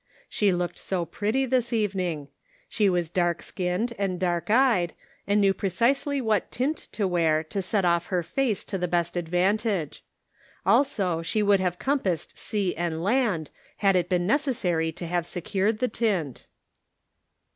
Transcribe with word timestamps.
She 0.29 0.51
looked 0.51 0.79
so 0.79 1.05
pretty 1.05 1.45
this 1.45 1.71
evening; 1.71 2.29
She 2.67 2.89
was 2.89 3.07
dark 3.07 3.43
skinned 3.43 3.93
and 3.99 4.19
dark 4.19 4.49
eyed, 4.49 4.95
and 5.27 5.39
knew 5.39 5.53
precisely 5.53 6.19
what 6.19 6.49
tint 6.49 6.75
to 6.93 7.07
wear 7.07 7.43
to 7.43 7.61
set 7.61 7.85
off 7.85 8.07
her 8.07 8.23
face 8.23 8.63
to 8.63 8.79
the 8.79 8.87
best 8.87 9.15
advantage; 9.15 10.03
also, 10.65 11.21
she 11.21 11.43
would 11.43 11.59
have 11.59 11.77
compassed 11.77 12.35
sea 12.35 12.75
and 12.75 13.03
land, 13.03 13.51
had 13.77 13.95
it 13.95 14.09
been 14.09 14.25
necessary 14.25 14.91
to 14.91 15.05
have 15.05 15.23
secured 15.27 15.77
the 15.77 15.87
tint. 15.87 16.47